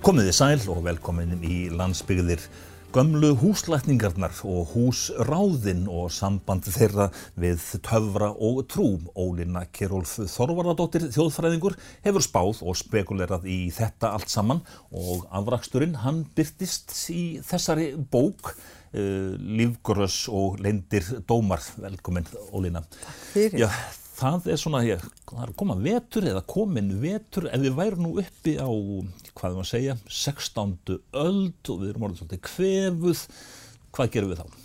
[0.00, 2.40] Komiði sæl og velkomin í landsbyggðir
[2.94, 8.88] gömlu húslækningarnar og húsráðinn og samband þeirra við töfra og trú.
[9.12, 11.76] Ólína Kerólf Þorvaradóttir þjóðfræðingur
[12.06, 18.54] hefur spáð og spekulerað í þetta allt saman og afraksturinn hann byrtist í þessari bók
[18.54, 21.60] uh, Lífgrös og leindir dómar.
[21.76, 22.86] Velkomin Ólína.
[22.88, 23.66] Takk fyrir.
[23.66, 27.76] Já, það er svona, ég, það er að koma vetur eða komin vetur ef við
[27.78, 30.98] værum nú uppi á, hvað er maður að segja, 16.
[31.22, 33.22] öld og við erum orðið svolítið kvefuð,
[33.96, 34.58] hvað gerum við þá?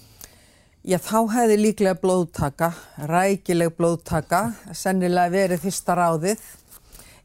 [0.85, 2.69] Já, þá hefði líklega blóðtaka,
[3.09, 4.43] rækileg blóðtaka,
[4.77, 6.45] sennilega verið fyrsta ráðið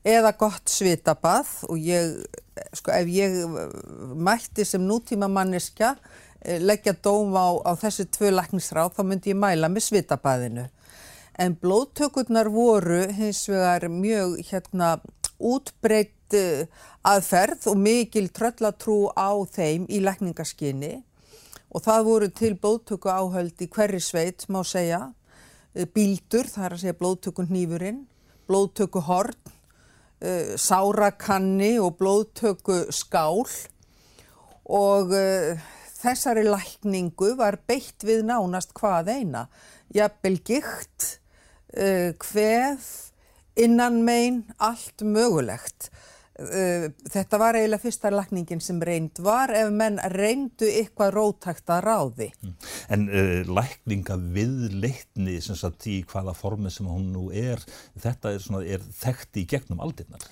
[0.08, 2.14] eða gott svitabað og ég,
[2.78, 3.36] sko, ef ég
[4.16, 5.96] mætti sem nútíma manneska
[6.40, 10.70] leggja dóm á, á þessi tvö laknisráð, þá myndi ég mæla með svitabaðinu.
[11.40, 14.98] En blóðtökurnar voru hins vegar mjög hérna,
[15.40, 16.34] útbreytt
[17.00, 20.98] aðferð og mikil tröllatrú á þeim í lækningaskinni
[21.70, 25.14] og það voru til blóðtöku áhöld í hverri sveit má segja,
[25.94, 28.02] bíldur, það er að segja blóðtöku hnífurinn,
[28.50, 29.54] blóðtöku horn,
[30.60, 33.46] sárakanni og blóðtöku skál
[34.68, 35.16] og
[36.00, 39.46] þessari lækningu var beitt við nánast hvað eina,
[39.94, 41.19] jafnvel gikt,
[41.70, 42.86] Uh, hveð,
[43.60, 45.90] innanmein, allt mögulegt.
[46.40, 51.82] Uh, þetta var eiginlega fyrsta lakningin sem reynd var ef menn reyndu eitthvað rótækt að
[51.84, 52.30] ráði.
[52.90, 57.62] En uh, lækninga viðleitni sem sagt í hvaða formi sem hún nú er,
[58.00, 60.24] þetta er, svona, er þekkt í gegnum aldirnar?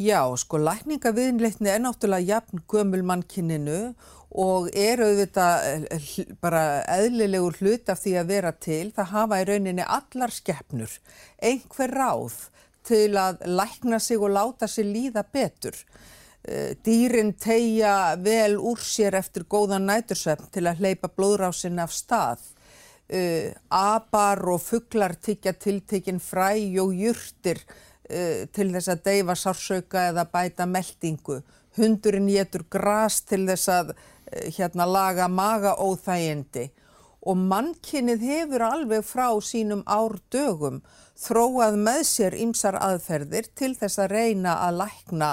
[0.00, 3.90] Já, sko lækninga viðleitni er náttúrulega jafn gömul mannkinninu
[4.32, 5.84] og er auðvitað
[6.40, 6.62] bara
[6.94, 8.86] eðlilegur hlut af því að vera til.
[8.96, 10.94] Það hafa í rauninni allar skeppnur,
[11.36, 12.38] einhver ráð
[12.88, 15.76] til að lækna sig og láta sig líða betur.
[16.80, 22.40] Dýrin tegja vel úr sér eftir góðan nætursöfn til að hleypa blóðrásin af stað.
[23.68, 26.96] Apar og fugglar tyggja tiltekinn fræ og
[28.10, 31.42] jurtir til þess að deyfa sársauka eða bæta meldingu.
[31.76, 33.94] Hundurinn getur gras til þess að
[34.56, 36.70] hérna laga maga óþægindi
[37.22, 40.80] og mannkinnið hefur alveg frá sínum árdögum
[41.20, 45.30] þróað með sér ymsar aðferðir til þess að reyna að lækna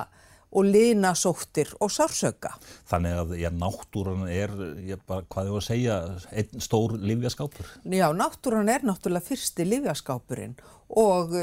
[0.52, 2.54] og lina sóttir og sársöka.
[2.90, 4.54] Þannig að já, náttúran er,
[4.88, 5.98] ég bara, hvað ég var að segja,
[6.32, 7.74] einn stór livjaskápur?
[7.84, 10.56] Já, náttúran er náttúrulega fyrsti livjaskápurinn
[10.88, 11.36] og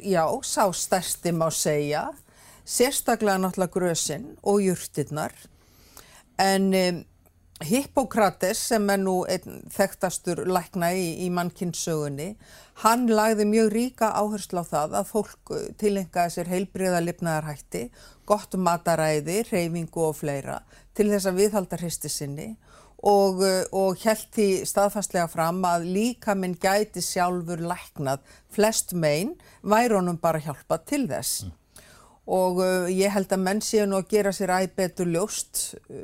[0.00, 2.06] já, sá stærsti má segja,
[2.64, 5.36] sérstaklega náttúrulega grösinn og júrtirnar
[6.36, 6.72] En
[7.64, 12.34] Hippokrates sem er nú einn þekktastur lækna í, í mannkynnssögunni,
[12.82, 17.86] hann lagði mjög ríka áherslu á það að fólk tilengaði sér heilbriða lifnaðarhætti,
[18.28, 20.60] gott mataræði, reyfingu og fleira
[20.92, 22.48] til þess að viðhalda hristi sinni
[23.00, 23.40] og,
[23.72, 28.20] og held því staðfastlega fram að líka minn gæti sjálfur læknað
[28.52, 29.32] flest megin
[29.64, 31.46] væri honum bara hjálpa til þess.
[31.46, 31.62] Mm
[32.26, 36.02] og uh, ég held að menn séu nú að gera sér æg betur ljóst uh,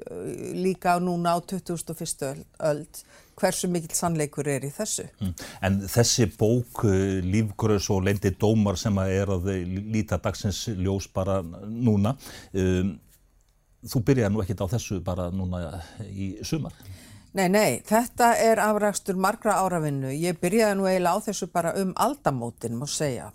[0.55, 2.45] líka núna á 2001.
[2.63, 3.03] öld
[3.43, 5.07] hversu mikill sannleikur er í þessu.
[5.19, 5.33] Mm.
[5.67, 11.09] En þessi bók, uh, Lífgröðs og leindi dómar sem að er að líta dagsins ljós
[11.13, 12.15] bara núna,
[12.53, 12.95] um,
[13.83, 16.77] þú byrjaði nú ekkit á þessu bara núna í sumar?
[17.33, 20.13] Nei, nei, þetta er afrækstur margra áravinnu.
[20.13, 23.31] Ég byrjaði nú eiginlega á þessu bara um aldamótin, má segja.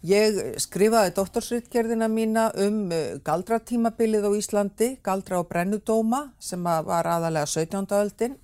[0.00, 2.86] Ég skrifaði doktorsritgerðina mína um
[3.20, 7.84] galdratímabilið á Íslandi, galdra og brennudóma sem var aðalega 17.
[7.98, 8.38] öldin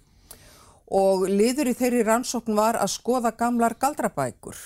[0.93, 4.59] og liður í þeirri rannsókn var að skoða gamlar galdrabækur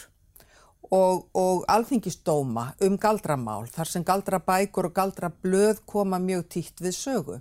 [0.90, 7.38] og, og alþingisdóma um galdramál þar sem galdrabækur og galdrablöð koma mjög títt við sögu.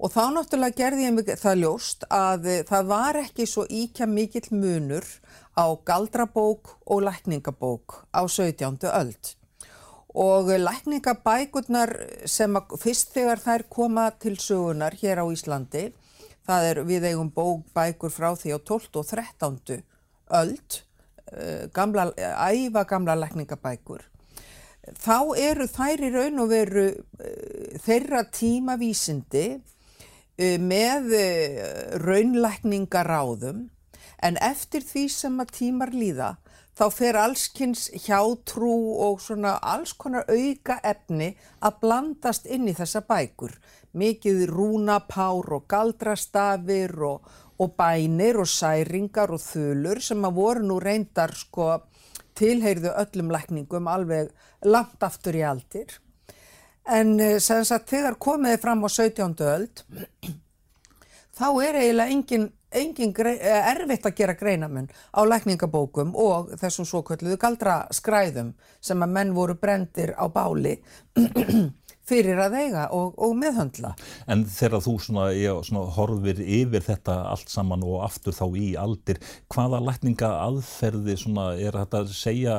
[0.00, 4.48] Og þá náttúrulega gerði ég mig það ljóst að það var ekki svo íkja mikill
[4.50, 5.04] munur
[5.52, 8.78] á galdrabók og lækningabók á 17.
[8.88, 9.36] öld.
[10.14, 11.96] Og lækningabækurnar
[12.28, 15.92] sem fyrst þegar þær koma til sögunar hér á Íslandi,
[16.46, 18.96] það er við eigum bókbækur frá því á 12.
[19.00, 19.82] og 13.
[20.30, 20.80] öld,
[21.72, 24.02] gamla, æfa gamla lækningabækur,
[24.98, 26.86] þá eru þær í raun og veru
[27.84, 29.46] þeirra tímavísindi
[30.60, 31.12] með
[32.02, 33.68] raunlækningaráðum
[34.22, 36.36] en eftir því sem að tímar líða
[36.78, 38.72] þá fer allskynns hjátrú
[39.06, 43.52] og svona alls konar auka efni að blandast inn í þessa bækur.
[43.92, 47.26] Mikið rúnapár og galdrastafir og,
[47.60, 51.74] og bænir og særingar og þulur sem að voru nú reyndar sko
[52.38, 54.32] tilheyrðu öllum lækningum alveg
[54.64, 55.98] langt aftur í aldir.
[56.88, 59.36] En eh, sem sagt þegar komiði fram á 17.
[59.46, 59.84] öld
[61.38, 62.48] þá er eiginlega engin,
[62.78, 69.02] engin eh, erfitt að gera greinamun á lækningabókum og þessum svo kölluðu galdra skræðum sem
[69.02, 70.78] að menn voru brendir á báli
[72.08, 73.92] fyrir að eiga og, og meðhöndla.
[74.30, 78.72] En þegar þú svona, já, svona horfir yfir þetta allt saman og aftur þá í
[78.80, 79.20] aldir,
[79.52, 81.16] hvaða lækninga aðferði
[81.62, 82.56] er þetta að segja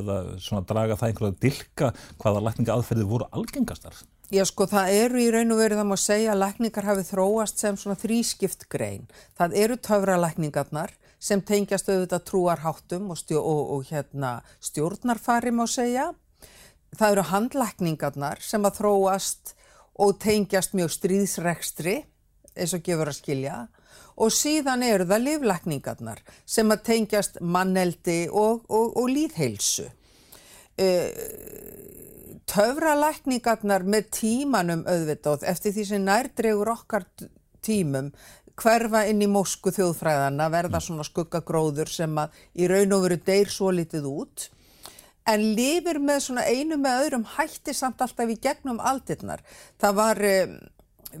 [0.00, 0.20] eða
[0.68, 3.98] draga það einhverja dilka, hvaða lækninga aðferði voru algengastar?
[4.28, 7.62] Já sko það eru í raun og veru það má segja að lækningar hafi þróast
[7.62, 9.06] sem svona þrískipt grein.
[9.38, 16.10] Það eru töfralækningarnar sem tengjast auðvitað trúarháttum og, stjó, og, og hérna, stjórnarfari má segja.
[16.92, 19.54] Það eru handlækningarnar sem að þróast
[19.96, 21.96] og tengjast mjög stríðsrekstri
[22.52, 23.56] eins og gefur að skilja
[24.18, 29.88] og síðan eru það livlækningarnar sem að tengjast manneldi og, og líðheilsu.
[30.78, 31.77] Uh,
[32.48, 37.04] töfralækningarnar með tímanum auðvitað eftir því sem nærdregur okkar
[37.64, 38.12] tímum
[38.58, 43.52] hverfa inn í mósku þjóðfræðana verða svona skuggagróður sem að í raun og veru deyr
[43.52, 44.48] svo litið út.
[45.28, 49.44] En lifir með svona einu með öðrum hætti samt alltaf í gegnum aldirnar.
[49.78, 50.22] Það var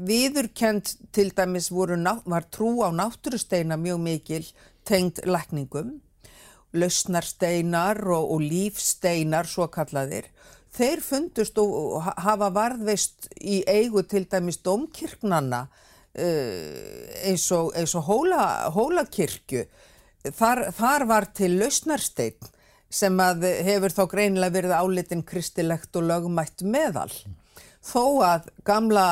[0.08, 4.44] viðurkend til dæmis voru, var trú á náttúrusteina mjög mikil
[4.88, 5.98] tengd lækningum,
[6.72, 10.28] lausnarsteinar og, og lífsteinar svo kallaðir
[10.78, 18.06] þeir fundust og hafa varðveist í eigu til dæmis domkirknanna uh, eins og, eins og
[18.08, 18.42] hóla,
[18.74, 19.66] hólakirkju.
[20.34, 22.54] Þar, þar var til lausnarsteinn
[22.88, 27.10] sem að hefur þá greinilega verið álitin kristilegt og lögmætt meðal.
[27.84, 29.06] Þó að gamla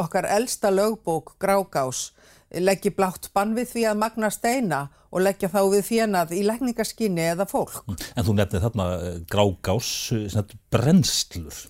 [0.00, 2.13] okkar elsta lögbók Grágás
[2.60, 4.80] leggja blátt bann við því að magna steina
[5.14, 7.84] og leggja þá við fjönað í lækningaskinni eða fólk.
[8.14, 11.62] En þú nefnir þarna eh, grágás, eh, brennslur.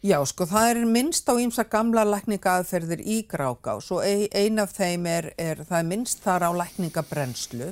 [0.00, 5.04] Já, sko, það er minnst á ímsa gamla lækningaaðferðir í grágás og ein af þeim
[5.10, 7.68] er, er það er minnst þar á lækningabrennslu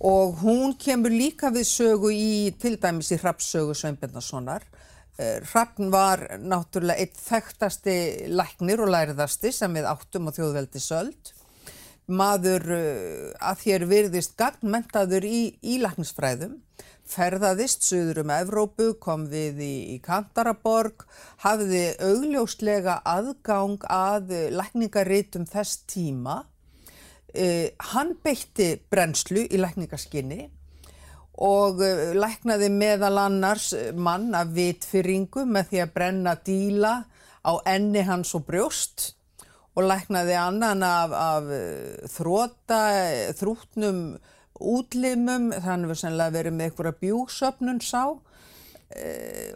[0.00, 4.64] og hún kemur líka við sögu í, til dæmis í Hrafnsögu Sveinbjörnasonar.
[5.20, 7.96] Eh, Hrafn var náttúrulega eitt þekktasti
[8.32, 11.34] læknir og læriðasti sem við áttum á þjóðveldi söld
[12.10, 15.40] maður uh, að þér virðist gagnmentaður í
[15.76, 16.56] ílæknisfræðum,
[17.10, 21.04] ferðaðist söður um Evrópu, kom við í, í Kantaraborg,
[21.44, 26.40] hafði augljóslega aðgang að lækningaritum þess tíma.
[27.30, 30.48] Uh, hann beitti brennslu í lækningaskinni
[31.40, 36.92] og uh, læknaði meðal annars mann af vitfyrringu með því að brenna díla
[37.40, 39.14] á enni hans og brjóst
[39.78, 42.80] og læknaði annan af, af eh, þróta,
[43.38, 44.00] þrútnum
[44.60, 48.02] útlimum, þannig að það verið með einhverja bjúsöpnun sá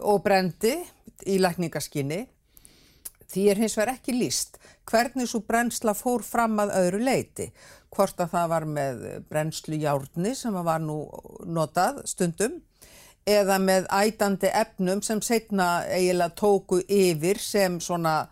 [0.07, 0.77] og brendi
[1.27, 2.21] í lækningaskinni.
[3.31, 4.61] Því er hins vegar ekki líst
[4.91, 7.49] hvernig svo brennsla fór fram að öðru leiti.
[7.95, 11.05] Hvort að það var með brennslu járni sem var nú
[11.47, 12.61] notað stundum
[13.25, 18.27] eða með ætandi efnum sem setna eiginlega tóku yfir sem svona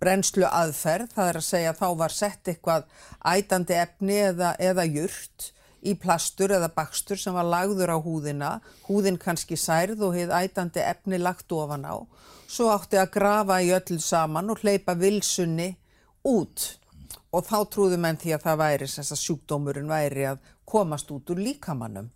[0.00, 2.86] brennslu aðferð, það er að segja að þá var sett eitthvað
[3.34, 5.50] ætandi efni eða, eða jurt
[5.84, 8.52] í plastur eða bakstur sem var lagður á húðina,
[8.86, 12.00] húðin kannski særð og hefði ætandi efni lagt ofan á,
[12.54, 15.72] svo átti að grafa í öll saman og hleypa vilsunni
[16.30, 16.68] út
[17.34, 21.34] og þá trúðu menn því að það væri, þess að sjúkdómurinn væri að komast út
[21.34, 22.12] úr líkamannum.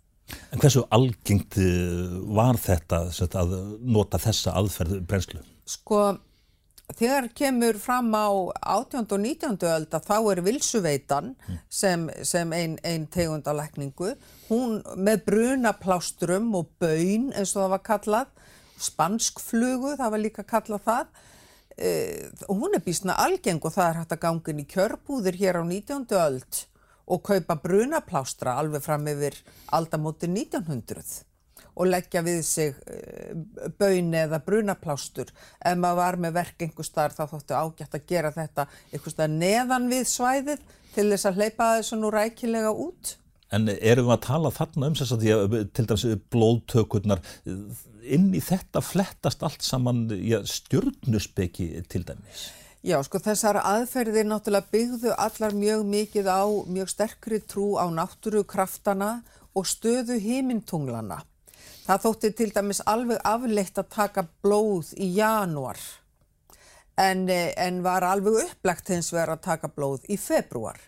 [0.53, 3.09] En hversu algengt eh, var þetta
[3.41, 5.41] að nota þessa aðferð brennslu?
[5.67, 6.03] Sko,
[6.97, 9.03] Þegar kemur fram á 18.
[9.13, 9.57] og 19.
[9.69, 11.27] öld að þá er vilsuveitan
[11.69, 14.15] sem, sem einn ein tegund á lækningu,
[14.49, 18.31] hún með brunaplásturum og baun eins og það var kallað,
[18.81, 21.21] spanskflugu, það var líka kallað það,
[21.77, 25.63] eh, hún er bísna algeng og það er hægt að gangin í kjörbúðir hér á
[25.63, 26.05] 19.
[26.19, 26.65] öld
[27.09, 29.35] og kaupa brunaplástra alveg fram yfir
[29.73, 31.25] aldamóti 1900
[31.79, 33.31] og leggja við sig eh,
[33.79, 35.31] baun eða brunaplástur.
[35.63, 39.31] Ef maður var með verk einhver starf þá þóttu ágætt að gera þetta einhver starf
[39.31, 43.15] neðan við svæðið til þess að hleypa þessu nú rækilega út.
[43.55, 47.21] En erum við að tala þarna um þess að því að til dæmis blóðtökurnar
[48.05, 52.49] inn í þetta flettast allt saman ja, stjórnusbeki til dæmis?
[52.85, 59.17] Já, sko þessar aðferðir náttúrulega byggðu allar mjög mikið á mjög sterkri trú á náttúrukraftana
[59.57, 61.19] og stöðu heimintunglana.
[61.83, 65.81] Það þótti til dæmis alveg afleitt að taka blóð í janúar
[66.95, 70.79] en, eh, en var alveg upplagt hins vegar að taka blóð í februar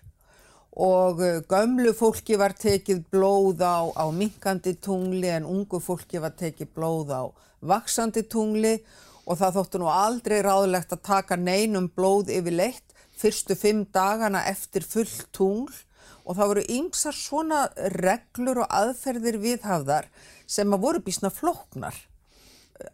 [0.71, 6.31] og eh, gömlu fólki var tekið blóð á, á minkandi tungli en ungu fólki var
[6.39, 7.23] tekið blóð á
[7.59, 8.79] vaksandi tungli.
[9.27, 14.45] Og það þóttu nú aldrei ráðlegt að taka neinum blóð yfir leitt fyrstu fimm dagana
[14.49, 15.73] eftir full tungl.
[16.25, 17.65] Og það voru ymsar svona
[17.97, 20.07] reglur og aðferðir viðhafðar
[20.47, 21.97] sem að voru bísna flóknar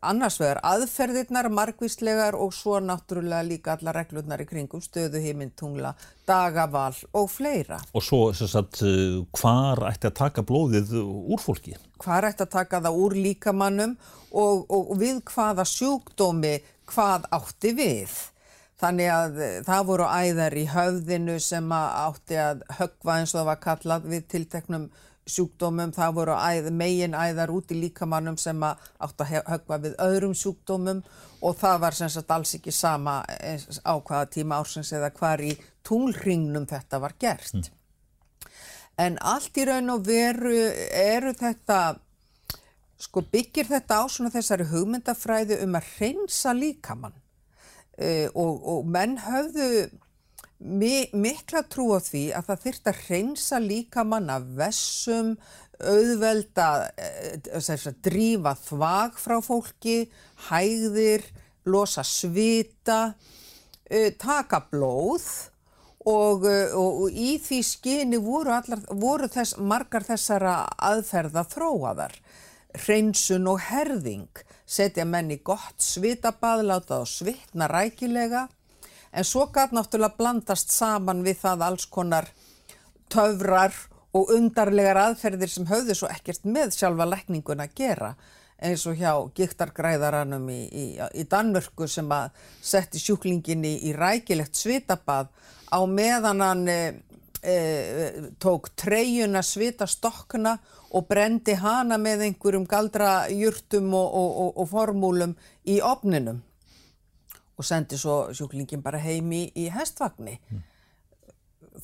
[0.06, 5.94] annars vegar aðferðirnar margvíslegar og svo náttúrulega líka alla reglurnar í kringum stöðu heimintungla,
[6.28, 7.82] dagaval og fleira.
[7.94, 8.84] Og svo sagt,
[9.40, 11.78] hvar ætti að taka blóðið úr fólki?
[12.04, 13.98] Hvar ætti að taka það úr líkamannum
[14.32, 16.58] og, og við hvaða sjúkdómi
[16.92, 18.18] hvað átti við.
[18.78, 23.48] Þannig að eh, það voru æðar í höfðinu sem átti að högva eins og það
[23.50, 24.90] var kallað við tilteknum
[25.28, 30.36] sjúkdómum, það voru æð, megin æðar út í líkamannum sem átt að högva við öðrum
[30.38, 31.04] sjúkdómum
[31.42, 35.54] og það var sem sagt alls ekki sama á hvaða tíma ársins eða hvar í
[35.88, 37.54] túlringnum þetta var gert.
[37.54, 37.74] Mm.
[38.98, 40.56] En allt í raun og veru
[40.98, 42.00] eru þetta,
[42.98, 49.20] sko byggir þetta á svona þessari hugmyndafræði um að reynsa líkamann uh, og, og menn
[49.22, 49.70] höfðu
[50.60, 55.36] mikla trú á því að það þurft að reynsa líka manna vessum,
[55.78, 60.10] auðvelda, eh, drífa þvag frá fólki,
[60.50, 61.24] hægðir,
[61.66, 63.16] losa svita,
[63.90, 65.50] eh, taka blóð
[66.06, 72.16] og, eh, og, og í því skyni voru, allar, voru þess, margar þessara aðferða þróaðar.
[72.78, 78.48] Hreinsun og herðing setja menni gott svitabað, láta þá svitna rækilega
[79.18, 82.28] en svo gæt náttúrulega blandast saman við það alls konar
[83.10, 83.74] töfrar
[84.16, 88.12] og undarlegar aðferðir sem höfðu svo ekkert með sjálfa lekningun að gera.
[88.58, 92.32] Eins og hjá gíktargræðaranum í, í, í Danmörku sem að
[92.62, 95.30] setti sjúklinginni í rækilegt svitabað.
[95.70, 96.80] Á meðan hann e,
[97.42, 97.58] e,
[98.42, 100.56] tók treyjuna svitastokkna
[100.98, 105.38] og brendi hana með einhverjum galdrajurtum og, og, og, og formúlum
[105.70, 106.42] í opninum
[107.58, 110.38] og sendi svo sjúklingin bara heimi í hestvagni.
[110.52, 110.66] Mm.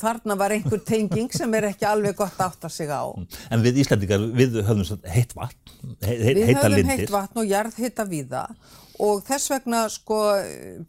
[0.02, 3.06] Þarna var einhver tenging sem er ekki alveg gott átt að sig á.
[3.54, 6.78] En við Íslandikar, við höfum heitt vatn, he he við heita lindir.
[6.78, 10.20] Við höfum heitt vatn og jarðhitta við það og þess vegna sko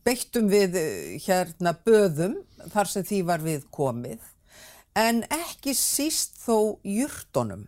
[0.04, 0.76] beittum við
[1.24, 2.36] hérna böðum
[2.72, 4.24] þar sem því var við komið
[4.98, 7.66] en ekki síst þó júrtonum.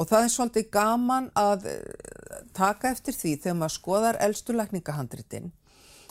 [0.00, 1.66] Og það er svolítið gaman að
[2.56, 5.50] taka eftir því þegar maður skoðar eldstulækningahandritinn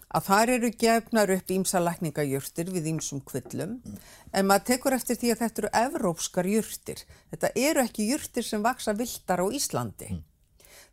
[0.09, 3.77] að þar eru gefnar upp ímsa lækningajurtir við ímsum kvillum
[4.33, 7.03] en maður tekur eftir því að þetta eru evrópskar jurtir.
[7.29, 10.13] Þetta eru ekki jurtir sem vaksa viltar á Íslandi.
[10.15, 10.23] Mm.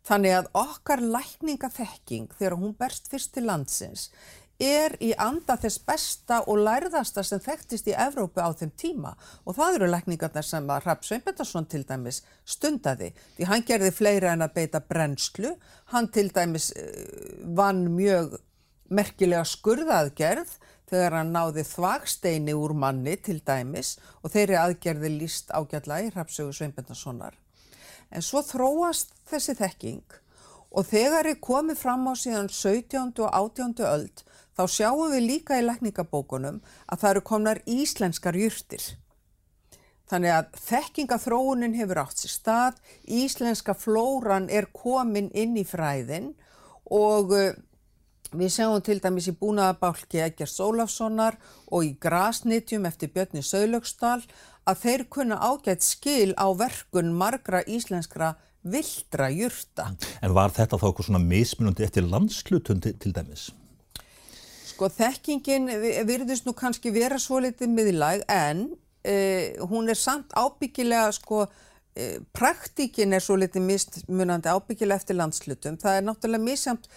[0.07, 4.11] Þannig að okkar lækningathekking þegar hún berst fyrst til landsins
[4.57, 9.13] er í anda þess besta og lærðasta sem þekktist í Evrópu á þeim tíma
[9.45, 14.33] og það eru lækningarnar sem að Rapp Sveinbjörnsson til dæmis stundaði því hann gerði fleira
[14.33, 15.53] en að beita brennslu,
[15.93, 18.39] hann til dæmis eh, vann mjög
[18.89, 20.53] merkilega skurðaðgerð
[20.87, 26.55] þegar hann náði þvagsteini úr manni til dæmis og þeirri aðgerði líst ágjörlega í Hrapsögu
[26.55, 27.35] Sveinbjörnssonar.
[28.11, 30.19] En svo þróast þessi þekking
[30.71, 33.11] og þegar er komið fram á síðan 17.
[33.23, 33.75] og 18.
[33.87, 34.23] öld
[34.57, 38.83] þá sjáum við líka í lekningabókunum að það eru komnar íslenskar júrtir.
[40.07, 46.31] Þannig að þekkingathróunin hefur átt sér stað, íslenska flóran er komin inn í fræðin
[46.87, 47.33] og
[48.35, 51.37] Við sjáum til dæmis í búnaðabálki Eggerts Ólafssonar
[51.71, 54.19] og í Grasnitjum eftir Björni Söðlöksdal
[54.67, 58.33] að þeir kunna ágætt skil á verkun margra íslenskra
[58.67, 59.93] vildra jurta.
[60.19, 63.47] En var þetta þá eitthvað svona mismunandi eftir landslutun til, til dæmis?
[64.67, 65.71] Sko þekkingin
[66.09, 68.67] virðist nú kannski vera svo litið miðlæg en
[69.07, 71.45] eh, hún er samt ábyggilega sko
[71.95, 75.79] eh, praktíkin er svo litið mismunandi ábyggilega eftir landslutum.
[75.81, 76.91] Það er náttúrulega misjamt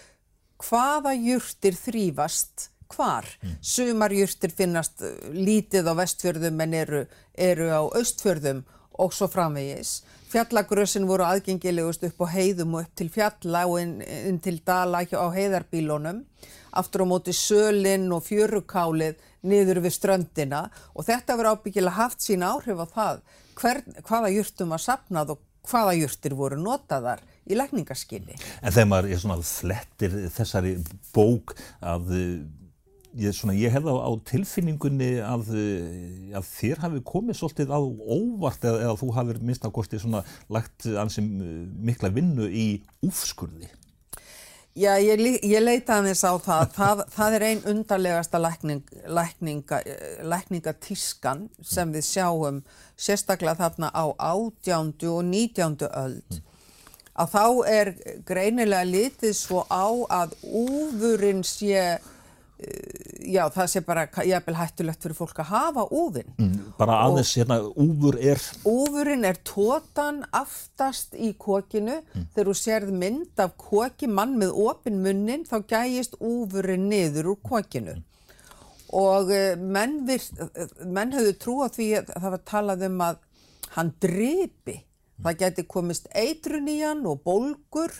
[0.60, 3.26] hvaða júrtir þrýfast hvar.
[3.42, 3.56] Mm.
[3.62, 7.02] Sumar júrtir finnast uh, lítið á vestfjörðum en eru,
[7.34, 8.64] eru á austfjörðum
[9.00, 10.00] og svo framvegis.
[10.30, 15.02] Fjallagrössin voru aðgengilegust upp á heiðum og upp til fjalla og inn, inn til dala
[15.02, 16.22] á heiðarbílónum.
[16.78, 19.18] Aftur á móti sölinn og fjörukálið
[19.50, 23.22] niður við ströndina og þetta verið ábyggilega haft sín áhrif á það
[23.60, 28.38] hver, hvaða júrtum var sapnað og hvaða júrtir voru notaðar í lækningaskinni.
[28.60, 30.76] En þegar maður er svona flettir þessari
[31.14, 32.12] bók að
[33.18, 35.50] ég, svona, ég hef á, á tilfinningunni að,
[36.36, 40.22] að þér hafi komið svolítið á óvart eða, eða þú hafið minnst að kosti svona
[40.52, 41.28] lagt ansið
[41.90, 42.70] mikla vinnu í
[43.06, 43.70] úfskurði.
[44.78, 46.68] Já, ég, ég leita aðeins á það.
[46.78, 47.02] það.
[47.16, 49.80] Það er einn undarlegasta lækning, lækninga,
[50.30, 52.62] lækningatískan sem við sjáum
[52.94, 56.22] sérstaklega þarna á átjándu og nítjándu öld.
[56.30, 56.49] Mm
[57.20, 57.92] að þá er
[58.28, 59.86] greinilega litið svo á
[60.22, 62.00] að úfurinn sé
[63.30, 66.28] já, það sé bara jafnvel hættulegt fyrir fólk að hafa úfinn.
[66.40, 68.42] Mm, bara aðeins, hérna, úfur er...
[68.68, 72.00] Úfurinn er tótan aftast í kokinu.
[72.12, 72.26] Mm.
[72.34, 77.40] Þegar þú sérð mynd af koki mann með opin munnin, þá gæjist úfurinn niður úr
[77.46, 77.96] kokinu.
[78.00, 78.06] Mm.
[79.00, 80.00] Og uh, menn,
[80.90, 83.20] menn höfðu trú á því að það var talað um að
[83.76, 84.80] hann dripi.
[85.20, 87.92] Það geti komist eitrun í hann og bólgur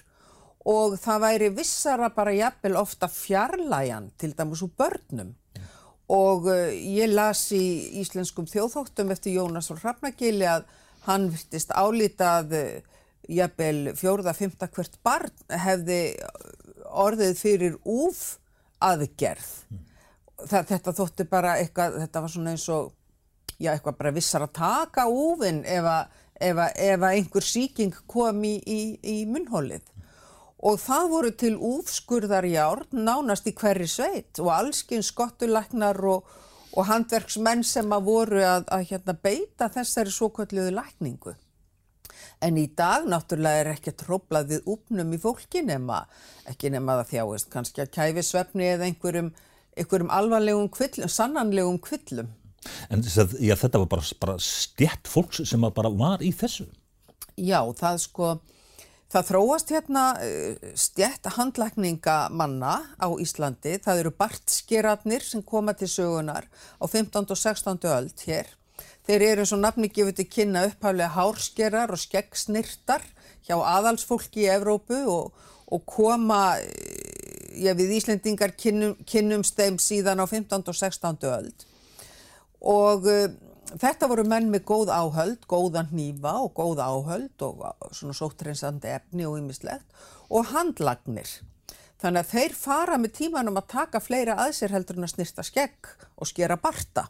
[0.71, 5.35] og það væri vissara bara jafnvel ofta fjarlægan til dæmis úr börnum
[6.11, 7.63] og uh, ég las í
[8.03, 10.67] íslenskum þjóðhóttum eftir Jónas og Hrafnagili að
[11.07, 12.65] hann virtist álítað uh,
[13.31, 16.01] jafnvel fjórða, fymta hvert barn hefði
[16.91, 18.41] orðið fyrir úf
[18.83, 19.51] aðgerð.
[19.71, 19.85] Mm.
[20.51, 22.95] Þetta þótti bara eitthvað, þetta var svona eins og,
[23.61, 28.57] já eitthvað bara vissar að taka úfinn ef að, ef að, einhver síking kom í,
[28.65, 29.85] í, í munnhólið
[30.61, 36.27] og það voru til úfskurðarjárn nánast í hverri sveit og allskinn skottulæknar og,
[36.77, 41.37] og handverksmenn sem að voru að, að hérna, beita þessari svokvöldluðu lækningu.
[42.45, 46.03] En í dag náttúrulega er ekki tróblað við úpnum í fólki nema,
[46.49, 49.33] ekki nema það þjáist kannski að kæfi svefni eða einhverjum,
[49.77, 52.31] einhverjum alvarlegum kvillum, sannanlegum kvillum.
[52.93, 56.69] En já, þetta var bara, bara stjætt fólks sem bara var í þessu?
[57.37, 58.39] Já, það sko...
[59.11, 63.73] Það þróast hérna eh, stjætt handlækningamanna á Íslandi.
[63.83, 66.47] Það eru bartskerarnir sem koma til sögunar
[66.79, 67.27] á 15.
[67.27, 67.81] og 16.
[67.91, 68.53] öld hér.
[69.09, 73.03] Þeir eru eins og nafni gefur til kynna upphaflega hárskerar og skeggsnirtar
[73.49, 75.35] hjá aðalsfólki í Evrópu og,
[75.67, 80.63] og koma, eh, já við Íslendingar kynnum, kynnumst þeim síðan á 15.
[80.71, 81.27] og 16.
[81.35, 81.67] öld.
[82.61, 83.31] Og eh,
[83.71, 87.61] Þetta voru menn með góð áhöld, góðan hnífa og góð áhöld og
[87.95, 89.87] svona sóttrensandi efni og ymmislegt
[90.27, 91.31] og handlagnir.
[92.01, 95.45] Þannig að þeir fara með tímanum að taka fleira að sér heldur en að snirta
[95.47, 97.07] skegg og skera barta.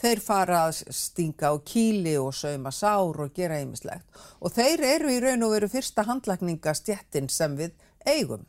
[0.00, 5.12] Þeir fara að stinga á kíli og sauma sár og gera ymmislegt og þeir eru
[5.14, 8.42] í raun og veru fyrsta handlagningastjettin sem við eigum.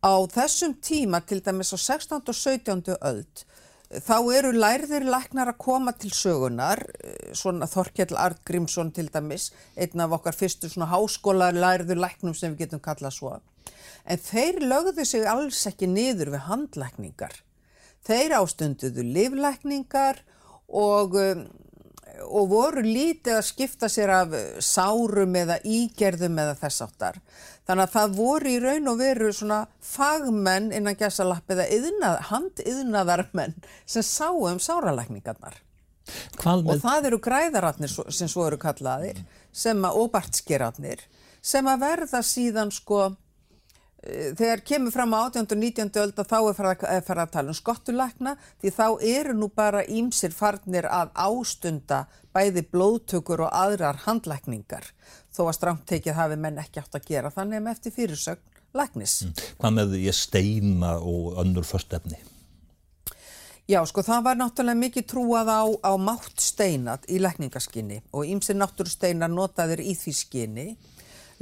[0.00, 2.24] Á þessum tíma, til dæmis á 16.
[2.24, 2.96] og 17.
[3.00, 3.44] öld,
[4.02, 10.00] Þá eru lærðir læknar að koma til sögunar, eh, svona Þorkjell Artgrímsson til dæmis, einn
[10.00, 13.40] af okkar fyrstu svona háskóla lærður læknum sem við getum kallað svo.
[14.04, 17.34] En þeir lögðu sig alls ekki niður við handlækningar.
[18.04, 20.20] Þeir ástunduðu livlækningar
[20.68, 21.46] og um,
[22.22, 27.18] og voru lítið að skipta sér af sárum eða ígerðum eða þess áttar.
[27.64, 33.54] Þannig að það voru í raun og veru svona fagmenn innan gæsalapp eða yðnað, handiðnaðarmenn
[33.86, 35.56] sem sáu um sáralækningarnar.
[36.44, 39.22] Og það eru græðaratnir sem svo eru kallaðir,
[39.52, 41.00] sem að óbartskeratnir,
[41.40, 43.14] sem að verða síðan sko
[44.38, 45.46] þegar kemur fram á 18.
[45.54, 45.92] og 19.
[46.02, 49.84] öld að þá er farið að, að tala um skottulækna því þá eru nú bara
[49.88, 54.90] ímsir farnir að ástunda bæði blóðtökur og aðrar handlækningar
[55.34, 58.60] þó að strámt tekið hafi menn ekki átt að gera þannig að með eftir fyrirsögn
[58.74, 59.16] læknis.
[59.24, 59.34] Mm.
[59.62, 62.18] Hvað með ég steina og önnur förstefni?
[63.64, 68.58] Já, sko það var náttúrulega mikið trúað á, á mátt steinat í lækningaskinni og ímsir
[68.60, 70.66] náttúrusteinar notaðir í því skinni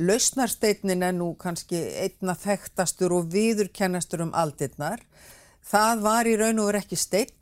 [0.01, 5.03] Lausnarsteitnin er nú kannski einna þekktastur og viðurkennastur um aldirnar.
[5.63, 7.37] Það var í raun og verið ekki stein,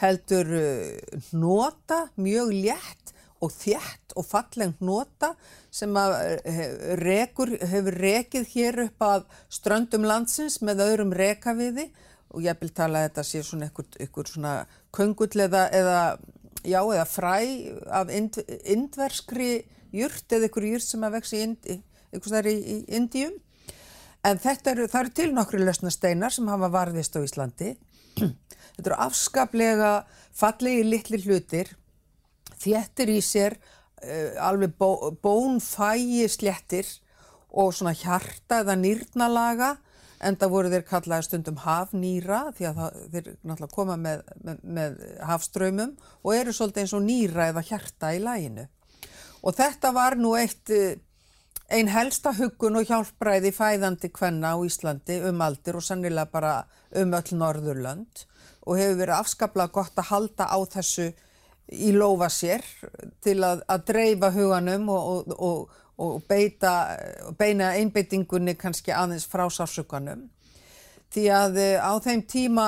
[0.00, 3.12] heldur uh, nota, mjög létt
[3.44, 5.34] og þjætt og fallengt nota
[5.74, 6.24] sem uh,
[7.02, 11.90] rekur, hefur rekið hér upp að ströndum landsins með öðrum rekaviði
[12.32, 14.54] og ég vil tala að þetta sé svona einhver svona
[14.94, 16.00] köngull eða, eða,
[16.64, 17.36] já, eða fræ
[18.00, 19.50] af ind, indverskri
[19.96, 21.76] jurt eða ykkur jurt sem að vex í, Indi,
[22.16, 23.36] í, í Indíum.
[24.26, 27.76] En eru, það eru til nokkru lausnasteinar sem hafa varðist á Íslandi.
[28.76, 29.90] Þetta eru afskaplega
[30.36, 31.70] fallegi litli hlutir,
[32.58, 33.56] þjettir í sér,
[34.02, 36.90] uh, alveg bó, bónfægi slettir
[37.56, 39.76] og svona hjarta eða nýrnalaga
[40.24, 44.62] en það voru þeir kallaði stundum hafnýra því að það, þeir náttúrulega koma með, með,
[44.78, 44.96] með
[45.28, 48.66] hafströymum og eru svolítið eins og nýra eða hjarta í læginu.
[49.46, 50.98] Og þetta var nú eitt eh,
[51.70, 56.56] einn helsta huggun og hjálpræði fæðandi kvenna á Íslandi um aldir og sannilega bara
[56.98, 58.26] um öll Norðurlönd
[58.66, 61.08] og hefur verið afskaplega gott að halda á þessu
[61.74, 62.62] í lofa sér
[63.22, 66.72] til að, að dreifa huganum og, og, og, og beita,
[67.38, 70.28] beina einbeitingunni kannski aðeins frá sásuganum.
[71.10, 72.66] Því að eh, á þeim tíma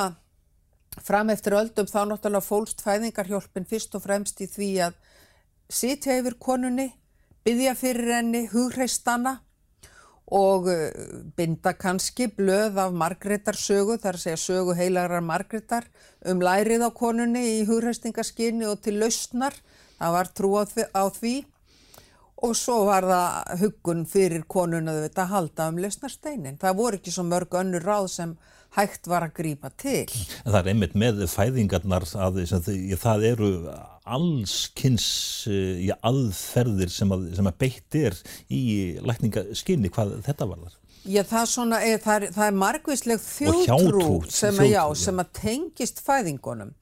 [1.03, 4.99] fram eftir öldum þá náttúrulega fólst fæðingarhjálpin fyrst og fremst í því að
[5.69, 6.89] sitja yfir konunni,
[7.45, 9.39] byggja fyrir henni, hugreistana
[10.29, 10.89] og uh,
[11.37, 15.89] binda kannski blöð af Margreðar sögu, þar segja sögu heilarar Margreðar
[16.29, 19.57] um lærið á konunni í hugreistingaskinni og til lausnar.
[19.99, 21.37] Það var trú á því,
[22.47, 26.59] og svo var það huggun fyrir veit að halda um lausnarsteinin.
[26.61, 28.37] Það voru ekki svo mörg önnur ráð sem
[28.77, 30.07] hægt var að grípa til.
[30.45, 32.43] En það er einmitt með fæðingarnar að
[33.01, 33.53] það eru
[34.09, 35.09] allskynns
[35.51, 38.19] uh, aðferðir sem að, sem að beitt er
[38.53, 38.61] í
[39.05, 40.77] lækningaskinni hvað þetta var þar.
[41.09, 45.23] Já, það svona, er, það er, það er margvísleg hjátrú, þjótrú sem, að, já, sem
[45.23, 46.73] að tengist fæðingunum.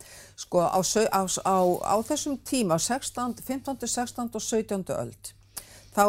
[0.41, 4.33] Sko á, á, á, á þessum tíma, á 16, 15., 16.
[4.35, 4.83] og 17.
[4.97, 5.31] öld,
[5.97, 6.05] þá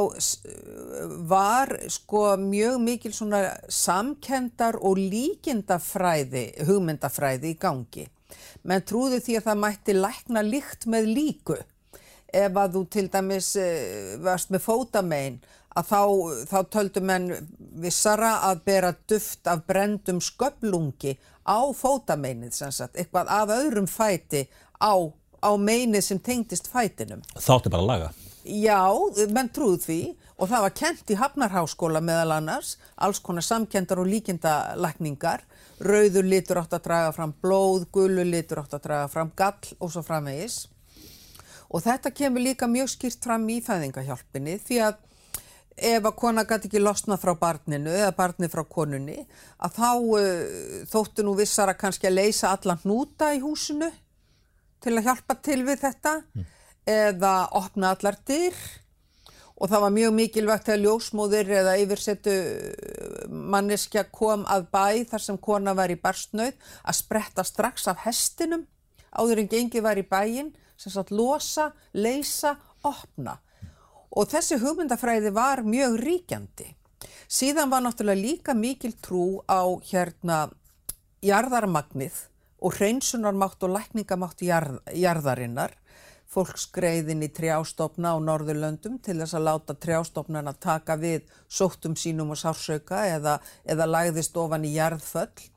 [1.29, 8.07] var sko mjög mikil svona samkendar og líkindafræði, hugmyndafræði í gangi.
[8.67, 11.57] Menn trúðu því að það mætti lækna líkt með líku.
[12.27, 15.39] Ef að þú til dæmis uh, varst með fótamein,
[15.77, 16.01] að þá,
[16.49, 17.29] þá töldu menn
[17.79, 21.15] vissara að bera duft af brendum sköplungi
[21.47, 24.47] á fótameinið, sem sagt, eitthvað af öðrum fæti
[24.83, 24.91] á,
[25.39, 27.23] á meinið sem tengdist fætinum.
[27.37, 28.09] Þátti bara að laga.
[28.47, 28.79] Já,
[29.35, 30.01] menn trúðu því
[30.37, 35.43] og það var kent í Hafnarháskóla meðal annars, alls konar samkendar og líkindalækningar,
[35.83, 39.91] rauður litur átt að draga fram blóð, gulur litur átt að draga fram gall og
[39.91, 40.61] svo framvegis.
[41.67, 45.03] Og þetta kemur líka mjög skýrt fram í fæðingahjálpinni því að
[45.77, 49.19] ef að kona gæti ekki losna frá barninu eða barni frá konunni
[49.61, 50.21] að þá uh,
[50.89, 53.91] þóttu nú vissara kannski að leysa allan hnúta í húsinu
[54.81, 56.21] til að hjálpa til við þetta
[56.87, 58.55] eða opna allar dyr
[59.57, 62.35] og það var mjög mikilvægt að ljósmóðir eða yfirsetu
[63.27, 68.67] manneskja kom að bæ þar sem kona var í barsnauð að spretta strax af hestinum
[69.11, 73.39] áður en gengið var í bæin sem sagt losa, leysa, opna
[74.17, 76.71] og þessi hugmyndafræði var mjög ríkjandi.
[77.27, 80.47] Síðan var náttúrulega líka mikil trú á hérna
[81.25, 82.15] jarðarmagnið
[82.63, 85.75] og hreinsunarmátt og lækningamátt jarð, jarðarinnar.
[86.27, 92.33] Fólk skreiðin í trjástofna á Norðurlöndum til þess að láta trjástofnana taka við sóttum sínum
[92.35, 95.47] og sársauka eða, eða lagðist ofan í jarðföll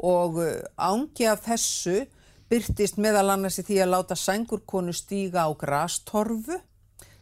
[0.00, 2.02] og uh, ángi af þessu
[2.50, 6.58] byrtist meðal annars í því að láta sængurkonu stíga á grastorfu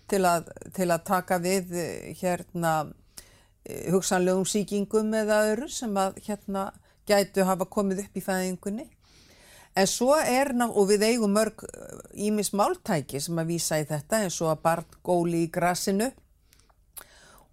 [0.09, 2.75] til að, til að taka við eh, hérna
[3.65, 6.71] eh, hugsanlegum síkingum eða öðru sem að hérna
[7.09, 8.87] gætu hafa komið upp í fæðingunni.
[9.79, 11.63] En svo er, og við eigum mörg
[12.19, 16.09] ímis máltæki sem að vísa í þetta eins og að barn góli í grasinu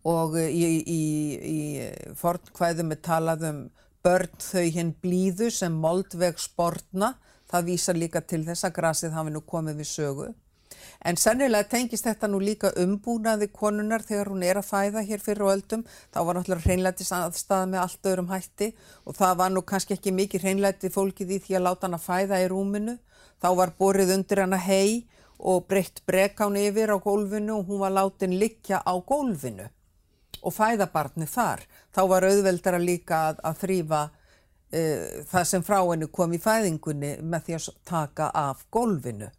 [0.06, 1.04] og eh, í, í,
[1.46, 3.60] í fornkvæðum er talað um
[4.06, 7.16] börn þau hinn blíðu sem moldveg sportna.
[7.50, 10.28] Það vísar líka til þess að grasið hafi nú komið við sögu.
[11.06, 15.52] En sennilega tengist þetta nú líka umbúnaði konunar þegar hún er að fæða hér fyrir
[15.52, 15.84] öldum.
[16.14, 18.72] Þá var náttúrulega hreinlætis aðstæða með allt öðrum hætti
[19.06, 22.42] og það var nú kannski ekki mikið hreinlæti fólkið í því að láta hana fæða
[22.42, 22.98] í rúminu.
[23.42, 25.06] Þá var borið undir hana hei
[25.40, 29.68] og breytt brekán yfir á gólfinu og hún var látin liggja á gólfinu
[30.46, 31.66] og fæða barni þar.
[31.94, 37.16] Þá var auðveldara líka að, að þrýfa uh, það sem frá henni kom í fæðingunni
[37.22, 39.32] með því að taka af gólfinu.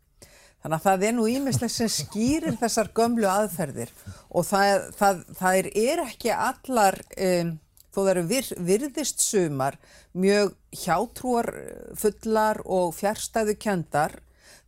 [0.66, 3.90] Þannig að það er nú ímislega sem skýrir þessar gömlu aðferðir
[4.34, 7.52] og það, það, það er, er ekki allar, um,
[7.94, 9.76] þó það eru vir, virðist sumar,
[10.10, 11.50] mjög hjátrúar
[12.02, 14.16] fullar og fjärstæðu kendar,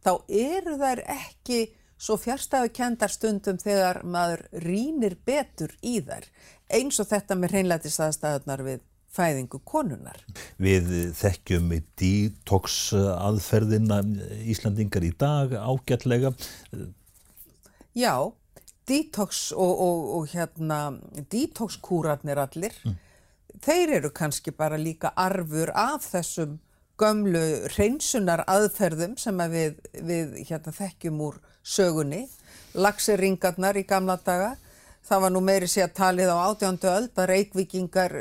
[0.07, 1.59] þá eru þær ekki
[1.99, 6.31] svo fjärstæðu kendar stundum þegar maður rínir betur í þær.
[6.79, 10.21] Eins og þetta með hreinlætisaðstæðunar við fæðingu konunar.
[10.61, 14.03] Við þekkjum detox aðferðina
[14.49, 16.35] Íslandingar í dag ágætlega.
[17.99, 18.15] Já,
[18.89, 20.81] detox og, og, og hérna,
[21.33, 22.77] detox-kúrarnir allir,
[23.65, 26.59] þeir eru kannski bara líka arfur af þessum
[26.99, 27.43] gömlu
[27.75, 29.77] hreinsunar aðferðum sem að við,
[30.09, 32.25] við hérna, þekkjum úr sögunni,
[32.75, 34.55] laxeringarnar í gamla daga,
[35.07, 38.15] það var nú meiri sé að talið á átjándu öld að reykvíkingar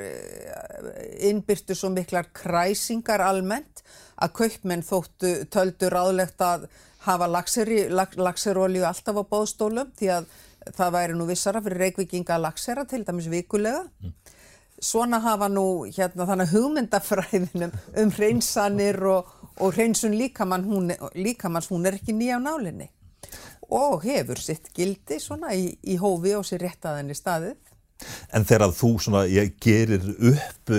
[1.30, 3.84] innbyrtu svo miklar kræsingar almennt
[4.18, 6.68] að kaupmenn þóttu töldu ráðlegt að
[7.08, 10.32] hafa laxerolju alltaf á bóðstólum því að
[10.76, 13.86] það væri nú vissara fyrir reykvíkinga að laxera til dæmis vikulega.
[14.78, 17.72] Svona hafa nú hérna þannig hugmyndafræðinum
[18.04, 22.92] um hreinsanir og, og hreinsun líkamann hún, líkamanns hún er ekki nýja á nálinni
[23.74, 27.58] og hefur sitt gildi svona í, í hófi og sér réttaðinni staðið.
[28.36, 30.74] En þegar þú svona, ég gerir upp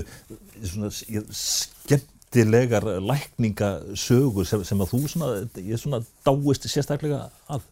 [0.63, 7.67] svona, ég, skemmtilegar lækningasögur sem, sem að þú svona, ég svona dáist sérstaklega að.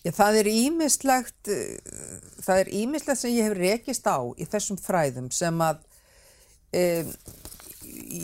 [0.00, 4.78] Já, það er ímislegt, það það er ímislega sem ég hef rekist á í þessum
[4.80, 5.82] fræðum sem að
[6.80, 7.12] um,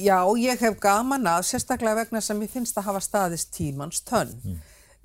[0.07, 4.33] já, ég hef gaman að sérstaklega vegna sem ég finnst að hafa staðist tímans tönn
[4.37, 4.59] mm.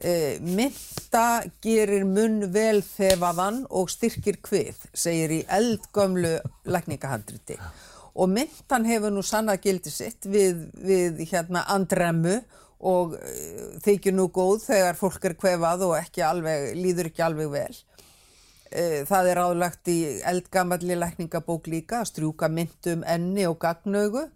[0.04, 1.26] Uh, mynda
[1.64, 7.60] gerir munn vel þefaðan og styrkir hvið segir í eldgömlu lækningahandriti
[8.12, 12.42] og myndan hefur nú sannað gildi sitt við, við hérna andremmu
[12.82, 17.52] og uh, þykir nú góð þegar fólk er hvefað og ekki alveg, líður ekki alveg
[17.54, 17.80] vel.
[18.72, 24.28] Uh, það er áðlagt í eldgamalli lækningabók líka að strjúka myndum enni og gagnaugu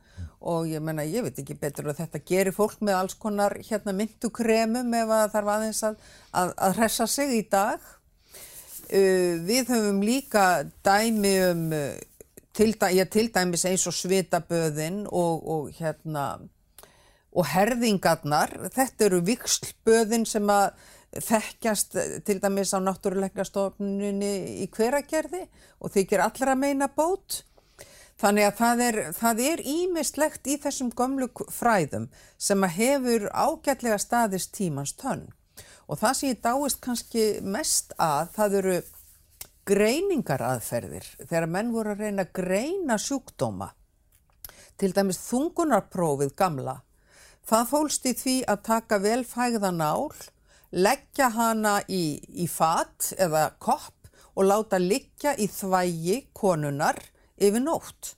[0.46, 3.96] og ég menna ég veit ekki betur að þetta gerir fólk með alls konar hérna
[3.98, 7.94] myndukremum ef það þarf aðeins að, að, að hressa sig í dag.
[8.86, 10.44] Uh, við höfum líka
[10.86, 11.72] dæmi um,
[12.54, 16.28] til, já, til dæmis eins og svitaböðin og, og hérna
[17.36, 20.70] og herðingarnar, þetta eru vikslböðin sem að
[21.26, 24.32] þekkjast til dæmis á náttúruleikastofnunni
[24.64, 25.46] í hveragerði
[25.80, 27.44] og þykir allra meina bót.
[28.22, 33.98] Þannig að það er, það er ímislegt í þessum gömlu fræðum sem að hefur ágætlega
[34.00, 35.28] staðist tímans tönn.
[35.88, 38.78] Og það sem ég dáist kannski mest að, það eru
[39.68, 41.12] greiningaraðferðir.
[41.28, 43.74] Þegar menn voru að reyna að greina sjúkdóma,
[44.80, 46.80] til dæmis þungunarprófið gamla,
[47.46, 50.10] Það fólst í því að taka velfægða nál,
[50.74, 56.98] leggja hana í, í fat eða kopp og láta liggja í þvægi konunar
[57.38, 58.16] yfir nótt.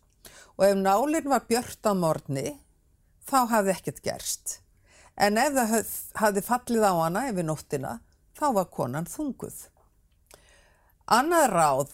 [0.57, 2.55] Og ef nálinn var björt á morgni,
[3.27, 4.59] þá hafði ekkert gerst.
[5.17, 7.97] En ef það hafði fallið á hana yfir nóttina,
[8.37, 9.59] þá var konan þunguð.
[11.07, 11.93] Annað ráð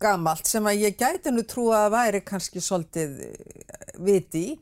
[0.00, 3.18] gamalt sem að ég gæti nú trú að væri kannski svolítið
[4.00, 4.54] viti í,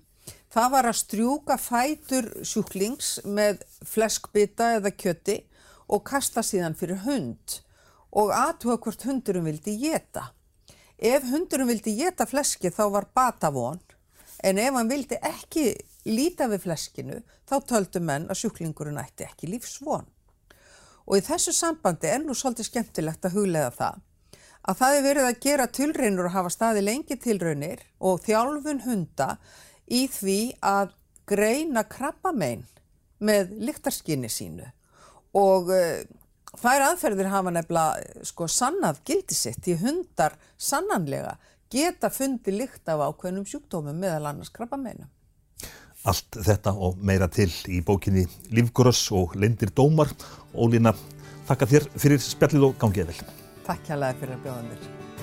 [0.55, 5.35] Það var að strjúka fætur sjúklings með fleskbytta eða kjöti
[5.90, 7.57] og kasta síðan fyrir hund
[8.14, 10.29] og aðtuga hvort hundurum vildi geta.
[10.98, 13.80] Ef hundurum vildi geta fleski þá var batavón
[14.44, 15.72] en ef hann vildi ekki
[16.07, 20.07] líta við fleskinu þá töldu menn að sjúklingurinn ætti ekki lífsvon.
[21.04, 24.02] Og í þessu sambandi er nú svolítið skemmtilegt að huglega það
[24.64, 29.35] að það er verið að gera tilraunur og hafa staði lengi tilraunir og þjálfun hunda
[29.92, 30.94] í því að
[31.28, 32.64] greina krabbamein
[33.24, 34.70] með lyktarskinni sínu
[35.37, 36.00] og uh,
[36.61, 41.37] þær aðferðir hafa nefnilega sko sannað gildi sitt í hundar sannanlega
[41.75, 45.09] geta fundi lykt af ákveðnum sjúkdómum meðal annars krabbameinu.
[46.05, 50.12] Allt þetta og meira til í bókinni Lífgóras og Lendir Dómar.
[50.53, 50.93] Ólína,
[51.49, 53.35] þakka þér fyrir spjallið og gangið vel.
[53.64, 55.13] Takk hjá það fyrir að bjóða mér.